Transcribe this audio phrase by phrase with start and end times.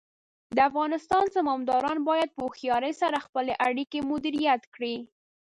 [0.55, 4.95] د افغانستان زمامداران باید په هوښیارۍ سره خپلې اړیکې مدیریت کړي.